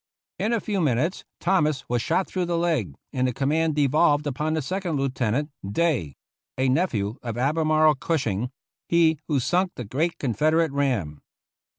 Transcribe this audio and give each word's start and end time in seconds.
In 0.39 0.49
95 0.49 0.49
THE 0.49 0.55
ROUGH 0.55 0.55
RIDERS 0.55 0.57
a 0.57 0.65
few 0.65 0.81
minutes 0.95 1.25
Thomas 1.39 1.85
was 1.87 2.01
shot 2.01 2.25
through 2.27 2.45
the 2.45 2.57
leg, 2.57 2.95
and 3.13 3.27
the 3.27 3.33
command 3.33 3.75
devolved 3.75 4.25
upon 4.25 4.55
the 4.55 4.61
Second 4.63 4.95
Lieutenant, 4.97 5.51
Day 5.71 6.15
(a 6.57 6.69
nephew 6.69 7.17
of 7.21 7.37
"Albemarle" 7.37 7.93
Gushing, 7.93 8.49
he 8.89 9.19
who 9.27 9.39
sunk 9.39 9.73
the 9.75 9.85
great 9.85 10.17
Confederate 10.17 10.71
ram). 10.71 11.21